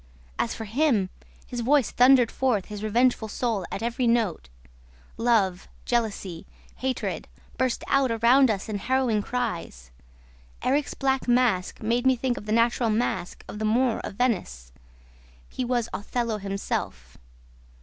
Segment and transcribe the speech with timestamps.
[0.39, 1.11] As for him,
[1.45, 4.49] his voice thundered forth his revengeful soul at every note.
[5.15, 9.91] Love, jealousy, hatred, burst out around us in harrowing cries.
[10.63, 14.71] Erik's black mask made me think of the natural mask of the Moor of Venice.
[15.47, 17.19] He was Othello himself.